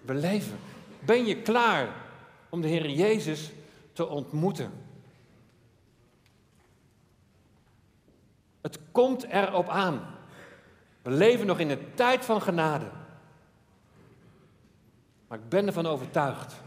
[0.00, 0.58] we leven.
[1.00, 1.88] Ben je klaar
[2.48, 3.50] om de Heer Jezus
[3.94, 4.72] te ontmoeten?
[8.60, 10.06] Het komt erop aan.
[11.02, 12.90] We leven nog in een tijd van genade.
[15.28, 16.62] Maar ik ben ervan overtuigd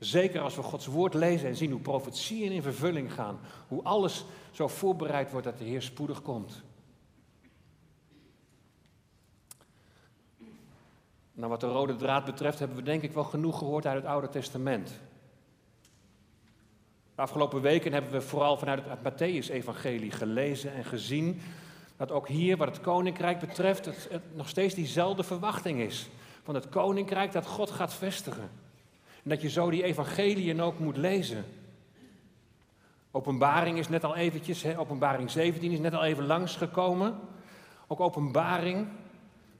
[0.00, 3.38] Zeker als we Gods woord lezen en zien hoe profetieën in vervulling gaan.
[3.68, 6.62] Hoe alles zo voorbereid wordt dat de Heer spoedig komt.
[11.32, 14.10] Nou, wat de rode draad betreft hebben we denk ik wel genoeg gehoord uit het
[14.10, 15.00] Oude Testament.
[17.20, 21.40] De afgelopen weken hebben we vooral vanuit het Matthäus-evangelie gelezen en gezien
[21.96, 26.08] dat ook hier, wat het koninkrijk betreft, het, nog steeds diezelfde verwachting is.
[26.42, 28.50] Van het koninkrijk dat God gaat vestigen.
[29.22, 31.44] En dat je zo die evangeliën ook moet lezen.
[33.10, 37.18] Openbaring is net al eventjes, openbaring 17 is net al even langsgekomen.
[37.86, 38.88] Ook openbaring,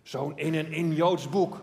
[0.03, 1.63] zo'n in een in Joods boek.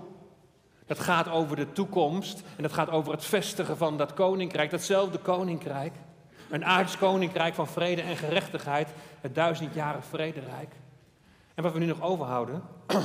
[0.88, 5.17] Dat gaat over de toekomst en dat gaat over het vestigen van dat koninkrijk, datzelfde
[5.17, 5.93] koninkrijk.
[6.50, 8.89] Een aards koninkrijk van vrede en gerechtigheid,
[9.21, 10.73] het duizendjarig vrederijk.
[11.54, 12.63] En wat we nu nog overhouden,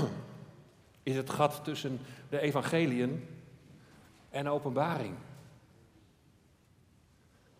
[1.02, 3.28] is het gat tussen de evangeliën
[4.30, 5.14] en openbaring.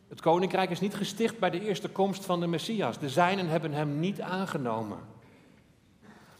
[0.08, 2.98] Het koninkrijk is niet gesticht bij de eerste komst van de Messias.
[2.98, 4.98] De zijnen hebben hem niet aangenomen.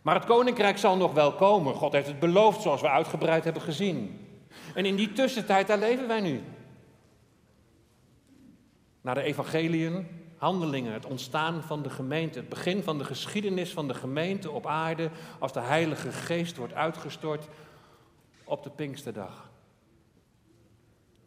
[0.03, 1.75] Maar het koninkrijk zal nog wel komen.
[1.75, 4.27] God heeft het beloofd, zoals we uitgebreid hebben gezien.
[4.75, 6.43] En in die tussentijd, daar leven wij nu.
[9.01, 13.89] Naar de evangeliën Handelingen, het ontstaan van de gemeente, het begin van de geschiedenis van
[13.89, 17.49] de gemeente op aarde, als de Heilige Geest wordt uitgestort
[18.45, 19.51] op de Pinksterdag.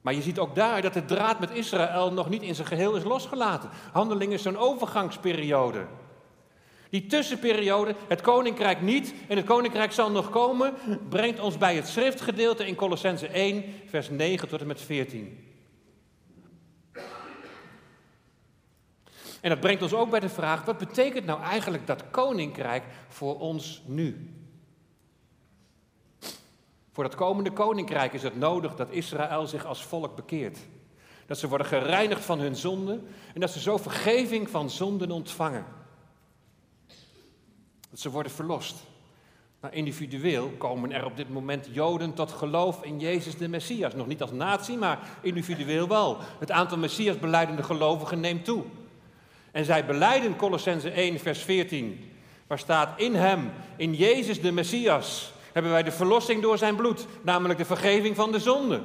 [0.02, 2.96] Maar je ziet ook daar dat de draad met Israël nog niet in zijn geheel
[2.96, 3.70] is losgelaten.
[3.92, 5.86] Handelingen is zo'n overgangsperiode.
[6.96, 10.74] Die tussenperiode, het koninkrijk niet en het koninkrijk zal nog komen,
[11.10, 15.54] brengt ons bij het schriftgedeelte in Colossense 1, vers 9 tot en met 14.
[19.42, 23.40] En dat brengt ons ook bij de vraag: wat betekent nou eigenlijk dat koninkrijk voor
[23.40, 24.34] ons nu?
[26.92, 30.58] Voor dat komende koninkrijk is het nodig dat Israël zich als volk bekeert.
[31.26, 35.84] Dat ze worden gereinigd van hun zonden en dat ze zo vergeving van zonden ontvangen.
[37.96, 38.76] Dat ze worden verlost.
[39.60, 43.94] Maar individueel komen er op dit moment Joden tot geloof in Jezus de Messias.
[43.94, 46.18] Nog niet als natie, maar individueel wel.
[46.40, 48.64] Het aantal Messias beleidende gelovigen neemt toe.
[49.52, 52.12] En zij beleiden Colossense 1, vers 14,
[52.48, 57.06] waar staat in hem, in Jezus de Messias, hebben wij de verlossing door zijn bloed,
[57.22, 58.82] namelijk de vergeving van de zonde.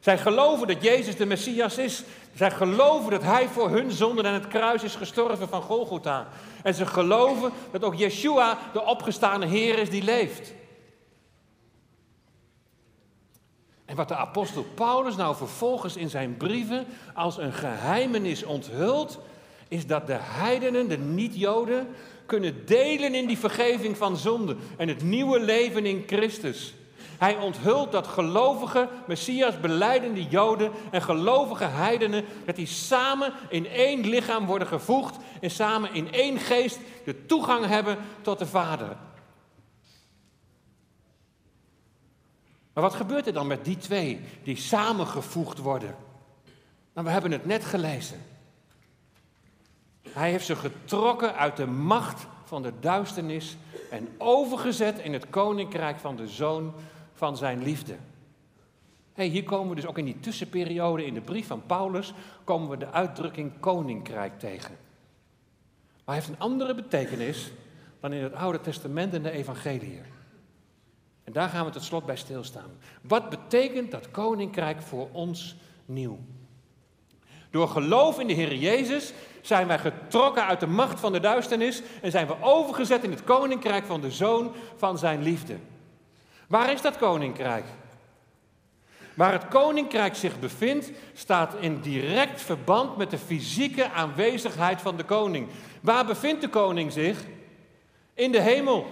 [0.00, 2.02] Zij geloven dat Jezus de Messias is.
[2.34, 6.28] Zij geloven dat Hij voor hun zonden aan het kruis is gestorven van Golgotha.
[6.62, 10.52] En ze geloven dat ook Yeshua de opgestane Heer is die leeft.
[13.84, 19.18] En wat de apostel Paulus nou vervolgens in zijn brieven als een geheimenis onthult,
[19.68, 21.88] is dat de heidenen, de niet-Joden,
[22.26, 26.74] kunnen delen in die vergeving van zonde en het nieuwe leven in Christus.
[27.18, 34.06] Hij onthult dat gelovige, Messias beleidende Joden en gelovige heidenen, dat die samen in één
[34.06, 38.96] lichaam worden gevoegd en samen in één geest de toegang hebben tot de Vader.
[42.72, 45.96] Maar wat gebeurt er dan met die twee die samengevoegd worden?
[46.94, 48.22] Nou, we hebben het net gelezen.
[50.08, 53.56] Hij heeft ze getrokken uit de macht van de duisternis
[53.90, 56.74] en overgezet in het koninkrijk van de zoon
[57.18, 57.96] van zijn liefde.
[59.14, 62.12] Hier komen we dus ook in die tussenperiode in de brief van Paulus,
[62.44, 64.76] komen we de uitdrukking koninkrijk tegen.
[66.04, 67.50] Maar hij heeft een andere betekenis
[68.00, 70.00] dan in het Oude Testament en de Evangelie.
[71.24, 72.70] En daar gaan we tot slot bij stilstaan.
[73.02, 76.18] Wat betekent dat koninkrijk voor ons nieuw?
[77.50, 81.82] Door geloof in de Heer Jezus zijn wij getrokken uit de macht van de duisternis
[82.02, 85.56] en zijn we overgezet in het koninkrijk van de Zoon van Zijn liefde.
[86.48, 87.64] Waar is dat koninkrijk?
[89.14, 95.04] Waar het koninkrijk zich bevindt, staat in direct verband met de fysieke aanwezigheid van de
[95.04, 95.48] koning.
[95.80, 97.24] Waar bevindt de koning zich?
[98.14, 98.86] In de hemel.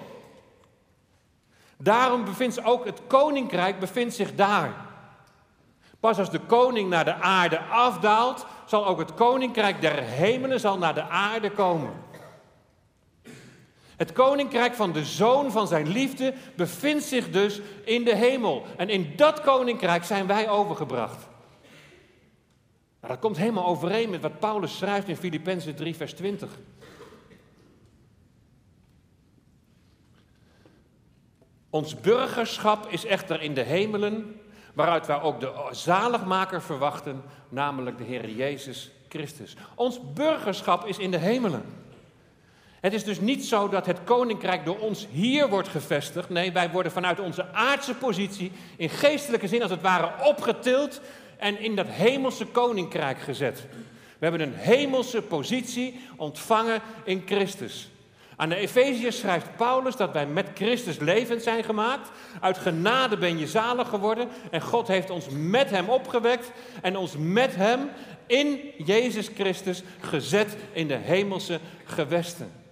[1.76, 4.74] Daarom bevindt ook het koninkrijk bevindt zich daar.
[6.00, 10.78] Pas als de koning naar de aarde afdaalt, zal ook het koninkrijk der hemelen zal
[10.78, 11.92] naar de aarde komen.
[13.96, 18.64] Het koninkrijk van de zoon van zijn liefde bevindt zich dus in de hemel.
[18.76, 21.26] En in dat koninkrijk zijn wij overgebracht.
[23.00, 26.50] Nou, dat komt helemaal overeen met wat Paulus schrijft in Filippenzen 3, vers 20.
[31.70, 34.40] Ons burgerschap is echter in de hemelen,
[34.74, 39.56] waaruit wij ook de zaligmaker verwachten, namelijk de Heer Jezus Christus.
[39.74, 41.85] Ons burgerschap is in de hemelen.
[42.86, 46.28] Het is dus niet zo dat het koninkrijk door ons hier wordt gevestigd.
[46.28, 51.00] Nee, wij worden vanuit onze aardse positie, in geestelijke zin als het ware, opgetild
[51.36, 53.66] en in dat hemelse koninkrijk gezet.
[54.18, 57.90] We hebben een hemelse positie ontvangen in Christus.
[58.36, 62.10] Aan de Efeziërs schrijft Paulus dat wij met Christus levend zijn gemaakt.
[62.40, 64.28] Uit genade ben je zalig geworden.
[64.50, 66.50] En God heeft ons met hem opgewekt.
[66.82, 67.90] En ons met hem
[68.26, 72.64] in Jezus Christus gezet in de hemelse gewesten.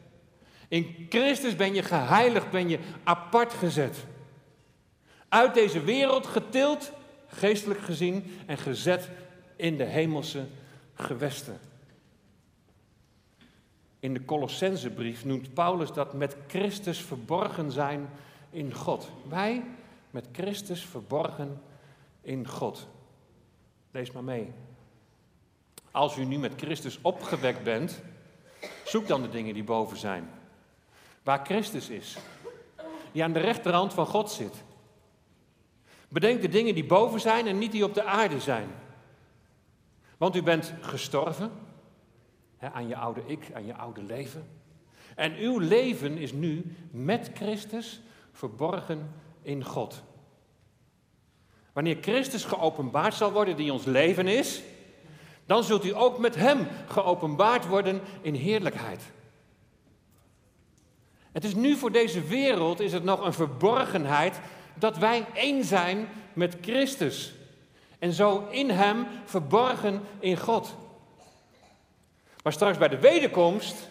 [0.75, 4.05] In Christus ben je geheiligd, ben je apart gezet.
[5.29, 6.93] Uit deze wereld getild,
[7.27, 9.11] geestelijk gezien, en gezet
[9.57, 10.47] in de hemelse
[10.95, 11.61] gewesten.
[14.01, 18.09] In de Colossensebrief noemt Paulus dat met Christus verborgen zijn
[18.51, 19.11] in God.
[19.29, 19.65] Wij
[20.11, 21.63] met Christus verborgen
[22.21, 22.87] in God.
[23.91, 24.53] Lees maar mee.
[25.91, 28.03] Als u nu met Christus opgewekt bent,
[28.85, 30.34] zoek dan de dingen die boven zijn
[31.25, 32.17] waar Christus is,
[33.13, 34.55] die aan de rechterhand van God zit.
[36.09, 38.69] Bedenk de dingen die boven zijn en niet die op de aarde zijn.
[40.17, 41.51] Want u bent gestorven
[42.57, 44.49] hè, aan je oude ik, aan je oude leven.
[45.15, 48.01] En uw leven is nu met Christus
[48.33, 49.11] verborgen
[49.43, 50.03] in God.
[51.73, 54.63] Wanneer Christus geopenbaard zal worden, die ons leven is,
[55.47, 59.03] Dan zult u ook met Hem geopenbaard worden in heerlijkheid.
[61.35, 64.41] Het is nu voor deze wereld is het nog een verborgenheid
[64.75, 67.35] dat wij één zijn met Christus.
[67.99, 70.75] En zo in Hem verborgen in God.
[72.43, 73.89] Maar straks bij de wederkomst,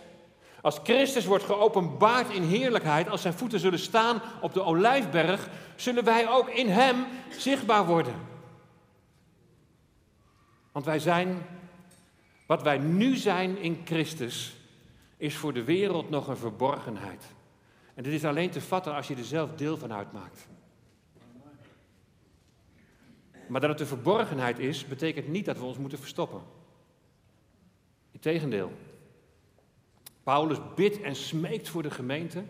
[0.61, 6.03] als Christus wordt geopenbaard in heerlijkheid, als zijn voeten zullen staan op de olijfberg, zullen
[6.03, 7.05] wij ook in Hem
[7.37, 8.15] zichtbaar worden.
[10.71, 11.45] Want wij zijn,
[12.45, 14.55] wat wij nu zijn in Christus,
[15.23, 17.25] is voor de wereld nog een verborgenheid.
[17.93, 20.47] En dit is alleen te vatten als je er zelf deel van uitmaakt.
[23.47, 26.41] Maar dat het een verborgenheid is, betekent niet dat we ons moeten verstoppen.
[28.11, 28.71] Integendeel.
[30.23, 32.43] Paulus bidt en smeekt voor de gemeente.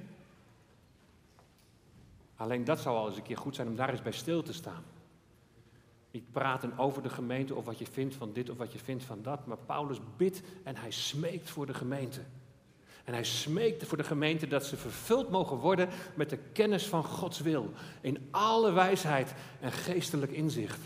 [2.36, 4.54] Alleen dat zou al eens een keer goed zijn om daar eens bij stil te
[4.54, 4.84] staan.
[6.12, 9.04] Niet praten over de gemeente of wat je vindt van dit of wat je vindt
[9.04, 9.46] van dat.
[9.46, 12.22] Maar Paulus bidt en hij smeekt voor de gemeente.
[13.04, 17.04] En hij smeekt voor de gemeente dat ze vervuld mogen worden met de kennis van
[17.04, 17.72] Gods wil.
[18.02, 20.80] In alle wijsheid en geestelijk inzicht.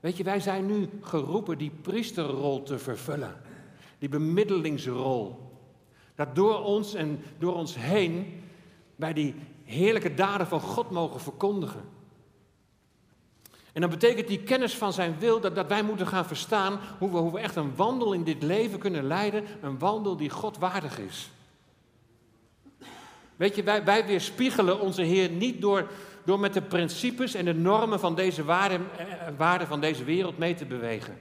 [0.00, 3.40] Weet je, wij zijn nu geroepen die priesterrol te vervullen.
[3.98, 5.52] Die bemiddelingsrol.
[6.14, 8.42] Dat door ons en door ons heen
[8.96, 9.34] bij die
[9.64, 11.82] heerlijke daden van God mogen verkondigen.
[13.78, 17.16] En dan betekent die kennis van zijn wil dat, wij moeten gaan verstaan hoe we,
[17.16, 19.44] hoe we echt een wandel in dit leven kunnen leiden.
[19.62, 21.30] Een wandel die God waardig is.
[23.36, 25.90] Weet je, wij, wij weerspiegelen onze Heer niet door,
[26.24, 29.06] door met de principes en de normen van deze waarden, eh,
[29.36, 31.18] waarden van deze wereld mee te bewegen.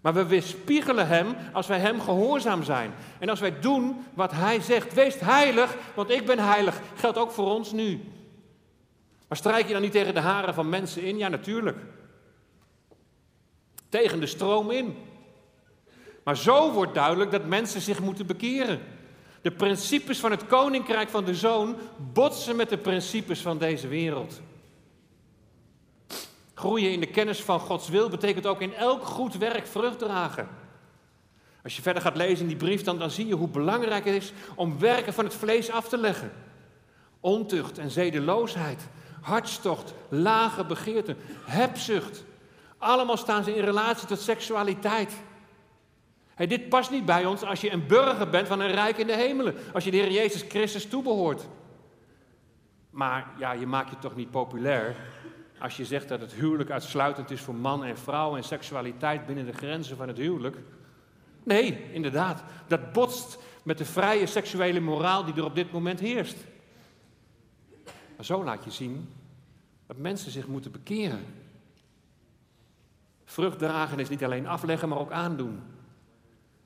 [0.00, 2.92] Maar we weerspiegelen Hem als wij Hem gehoorzaam zijn.
[3.18, 4.94] En als wij doen wat Hij zegt.
[4.94, 6.80] Wees heilig, want ik ben heilig.
[6.94, 8.00] Geldt ook voor ons nu.
[9.28, 11.18] Maar strijk je dan niet tegen de haren van mensen in?
[11.18, 11.78] Ja, natuurlijk.
[13.88, 14.96] Tegen de stroom in.
[16.24, 18.80] Maar zo wordt duidelijk dat mensen zich moeten bekeren.
[19.42, 21.76] De principes van het koninkrijk van de zoon
[22.12, 24.40] botsen met de principes van deze wereld.
[26.54, 30.48] Groeien in de kennis van Gods wil betekent ook in elk goed werk vrucht dragen.
[31.62, 34.14] Als je verder gaat lezen in die brief, dan, dan zie je hoe belangrijk het
[34.14, 36.32] is om werken van het vlees af te leggen.
[37.20, 38.88] Ontucht en zedeloosheid,
[39.26, 42.24] hartstocht, lage begeerte, hebzucht.
[42.78, 45.12] Allemaal staan ze in relatie tot seksualiteit.
[46.36, 49.16] Dit past niet bij ons als je een burger bent van een rijk in de
[49.16, 49.54] hemelen.
[49.72, 51.48] Als je de Heer Jezus Christus toebehoort.
[52.90, 54.96] Maar ja, je maakt je toch niet populair
[55.58, 59.46] als je zegt dat het huwelijk uitsluitend is voor man en vrouw en seksualiteit binnen
[59.46, 60.56] de grenzen van het huwelijk.
[61.42, 62.42] Nee, inderdaad.
[62.66, 66.36] Dat botst met de vrije seksuele moraal die er op dit moment heerst.
[68.16, 69.08] Maar zo laat je zien
[69.86, 71.24] dat mensen zich moeten bekeren.
[73.24, 75.60] Vrucht dragen is niet alleen afleggen, maar ook aandoen.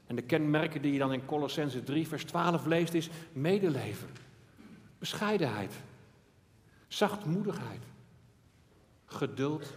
[0.07, 4.09] En de kenmerken die je dan in Colossense 3, vers 12 leest, is medeleven,
[4.99, 5.75] bescheidenheid,
[6.89, 7.83] zachtmoedigheid,
[9.07, 9.73] geduld.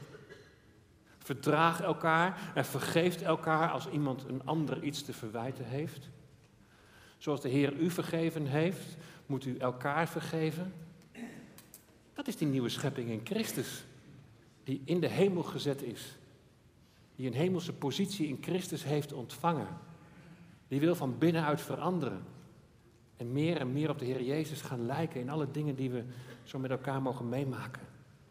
[1.17, 6.09] Verdraag elkaar en vergeeft elkaar als iemand een ander iets te verwijten heeft.
[7.17, 10.73] Zoals de Heer u vergeven heeft, moet u elkaar vergeven.
[12.13, 13.85] Dat is die nieuwe schepping in Christus,
[14.63, 16.15] die in de hemel gezet is.
[17.15, 19.67] Die een hemelse positie in Christus heeft ontvangen.
[20.67, 22.23] Die wil van binnenuit veranderen.
[23.17, 26.03] En meer en meer op de Heer Jezus gaan lijken in alle dingen die we
[26.43, 27.81] zo met elkaar mogen meemaken.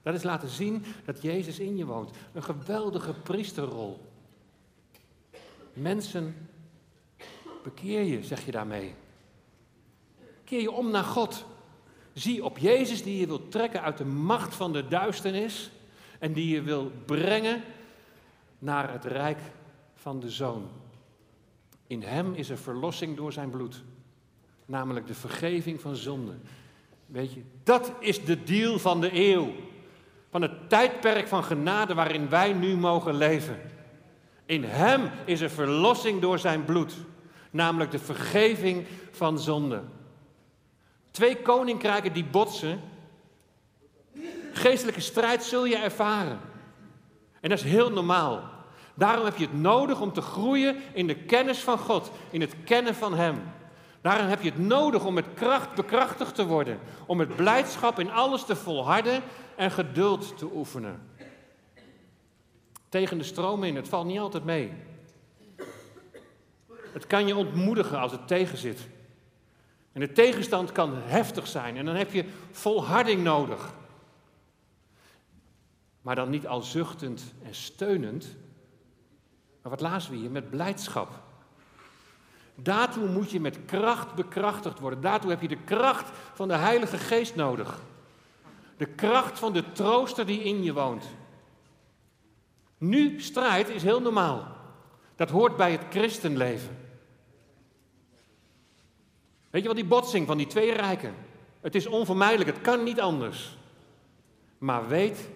[0.03, 2.11] Dat is laten zien dat Jezus in je woont.
[2.33, 4.01] Een geweldige priesterrol.
[5.73, 6.49] Mensen,
[7.63, 8.95] bekeer je, zeg je daarmee.
[10.45, 11.45] Keer je om naar God.
[12.13, 15.71] Zie op Jezus die je wil trekken uit de macht van de duisternis
[16.19, 17.63] en die je wil brengen
[18.59, 19.39] naar het rijk
[19.95, 20.69] van de Zoon.
[21.87, 23.83] In Hem is er verlossing door zijn bloed,
[24.67, 26.43] namelijk de vergeving van zonden.
[27.07, 29.53] Weet je, dat is de deal van de eeuw,
[30.31, 33.61] van het tijdperk van genade waarin wij nu mogen leven.
[34.47, 36.95] In Hem is er verlossing door zijn bloed,
[37.51, 39.89] namelijk de vergeving van zonden.
[41.13, 42.81] Twee koninkrijken die botsen.
[44.53, 46.41] Geestelijke strijd zul je ervaren.
[47.41, 48.51] En dat is heel normaal.
[48.95, 52.55] Daarom heb je het nodig om te groeien in de kennis van God, in het
[52.65, 53.43] kennen van Hem.
[54.01, 58.11] Daarom heb je het nodig om met kracht bekrachtigd te worden, om met blijdschap in
[58.11, 59.23] alles te volharden
[59.57, 61.11] en geduld te oefenen.
[62.89, 64.73] Tegen de stroom in, het valt niet altijd mee.
[66.93, 68.89] Het kan je ontmoedigen als het tegenzit.
[69.93, 73.75] En de tegenstand kan heftig zijn en dan heb je volharding nodig.
[76.03, 78.27] Maar dan niet al zuchtend en steunend,
[79.63, 80.31] Maar wat lazen we hier?
[80.31, 81.23] Met blijdschap.
[82.55, 85.01] Daartoe moet je met kracht bekrachtigd worden.
[85.01, 87.81] Daartoe heb je de kracht van de Heilige Geest nodig.
[88.77, 91.05] De kracht van de trooster die in je woont.
[92.79, 94.57] Nu, strijd is heel normaal.
[95.17, 96.82] Dat hoort bij het christenleven.
[99.53, 101.15] Weet je wat die botsing van die twee rijken?
[101.61, 103.57] Het is onvermijdelijk, het kan niet anders.
[104.59, 105.29] Maar weet,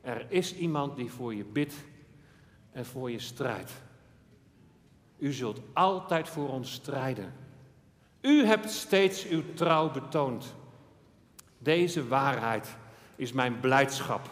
[0.00, 1.74] er is iemand die voor je bidt
[2.72, 3.72] en voor je strijdt.
[5.18, 7.34] U zult altijd voor ons strijden.
[8.20, 10.54] U hebt steeds uw trouw betoond.
[11.58, 12.76] Deze waarheid
[13.16, 14.30] is mijn blijdschap.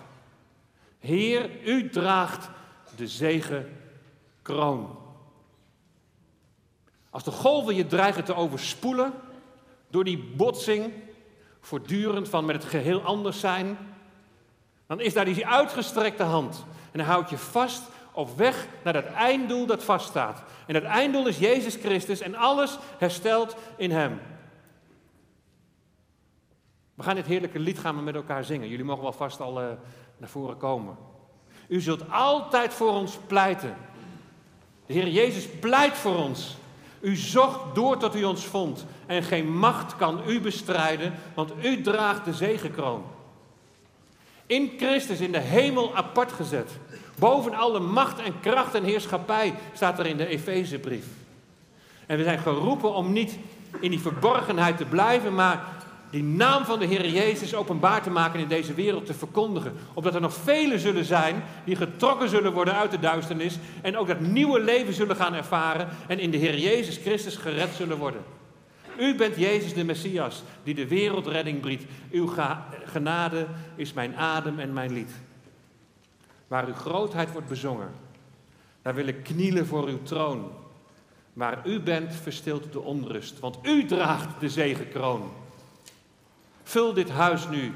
[0.98, 2.50] Heer, u draagt
[2.96, 3.80] de zegen
[4.42, 4.98] kroon.
[7.10, 9.12] Als de golven je dreigen te overspoelen
[9.94, 10.92] door die botsing,
[11.60, 13.78] voortdurend van met het geheel anders zijn,
[14.86, 16.64] dan is daar die uitgestrekte hand.
[16.92, 17.82] En dan houd je vast
[18.12, 20.42] op weg naar dat einddoel dat vaststaat.
[20.66, 24.20] En dat einddoel is Jezus Christus en alles herstelt in Hem.
[26.94, 28.68] We gaan dit heerlijke lied gaan we met elkaar zingen.
[28.68, 29.68] Jullie mogen wel vast al uh,
[30.16, 30.96] naar voren komen.
[31.68, 33.76] U zult altijd voor ons pleiten.
[34.86, 36.56] De Heer Jezus pleit voor ons.
[37.04, 38.86] U zocht door tot u ons vond.
[39.06, 43.04] En geen macht kan u bestrijden, want u draagt de zegenkroon.
[44.46, 46.70] In Christus in de hemel apart gezet.
[47.18, 51.06] Boven alle macht en kracht en heerschappij staat er in de Efezebrief.
[52.06, 53.38] En we zijn geroepen om niet
[53.80, 55.73] in die verborgenheid te blijven, maar
[56.14, 59.72] die naam van de Heer Jezus openbaar te maken in deze wereld te verkondigen.
[59.94, 64.06] Opdat er nog velen zullen zijn die getrokken zullen worden uit de duisternis en ook
[64.06, 68.22] dat nieuwe leven zullen gaan ervaren en in de Heer Jezus Christus gered zullen worden.
[68.98, 71.84] U bent Jezus de Messias die de wereldredding biedt.
[72.10, 72.32] Uw
[72.84, 73.46] genade
[73.76, 75.10] is mijn adem en mijn lied.
[76.48, 77.90] Waar uw grootheid wordt bezongen,
[78.82, 80.50] daar wil ik knielen voor uw troon.
[81.32, 85.42] Waar u bent, verstilt de onrust, want u draagt de zegenkroon.
[86.64, 87.72] Vul dit huis nu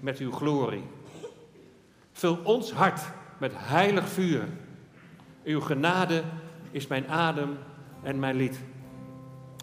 [0.00, 0.82] met uw glorie.
[2.12, 3.00] Vul ons hart
[3.38, 4.48] met heilig vuur.
[5.44, 6.22] Uw genade
[6.70, 7.58] is mijn adem
[8.02, 8.58] en mijn lied.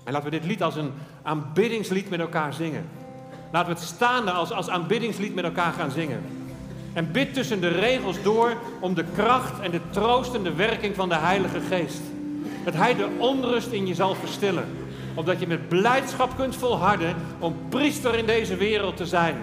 [0.03, 0.91] En laten we dit lied als een
[1.23, 2.89] aanbiddingslied met elkaar zingen.
[3.51, 6.23] Laten we het staande als, als aanbiddingslied met elkaar gaan zingen.
[6.93, 11.15] En bid tussen de regels door om de kracht en de troostende werking van de
[11.15, 12.01] Heilige Geest.
[12.65, 14.80] Dat Hij de onrust in je zal verstillen
[15.15, 19.35] opdat je met blijdschap kunt volharden om priester in deze wereld te zijn.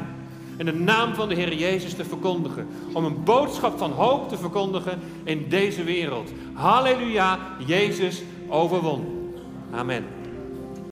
[0.57, 2.69] En de naam van de Heer Jezus te verkondigen.
[2.93, 6.31] Om een boodschap van hoop te verkondigen in deze wereld.
[6.53, 9.33] Halleluja, Jezus overwon.
[9.71, 10.18] Amen.